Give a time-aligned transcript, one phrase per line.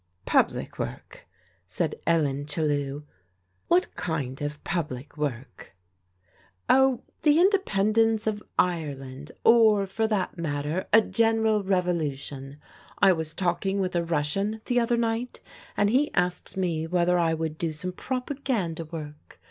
[0.39, 1.27] "Public work?"
[1.67, 3.03] said Ellen Chellew."
[3.67, 5.75] What kind of public work?""
[6.71, 12.57] Oh, the Independence of Ireland, or, for that mat ter, a general revolution.
[12.97, 15.39] I was talking with a Russian the other night,
[15.77, 19.39] and he asked me whether I would do some propaganda work.